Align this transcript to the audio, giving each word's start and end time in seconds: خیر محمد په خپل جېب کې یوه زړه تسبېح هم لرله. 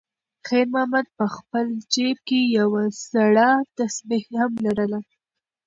خیر 0.47 0.65
محمد 0.73 1.07
په 1.17 1.25
خپل 1.35 1.65
جېب 1.93 2.17
کې 2.27 2.39
یوه 2.59 2.81
زړه 3.11 3.49
تسبېح 3.77 4.25
هم 4.39 4.51
لرله. 4.65 4.99